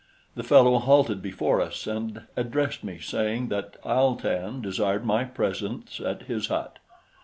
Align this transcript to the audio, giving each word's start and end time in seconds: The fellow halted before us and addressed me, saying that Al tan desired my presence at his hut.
The 0.33 0.41
fellow 0.43 0.79
halted 0.79 1.21
before 1.21 1.61
us 1.61 1.85
and 1.85 2.23
addressed 2.35 2.83
me, 2.83 2.97
saying 2.97 3.49
that 3.49 3.77
Al 3.85 4.15
tan 4.15 4.59
desired 4.59 5.05
my 5.05 5.25
presence 5.25 5.99
at 5.99 6.23
his 6.23 6.47
hut. 6.47 6.79